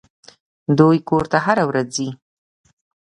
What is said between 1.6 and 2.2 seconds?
ورځ ځي.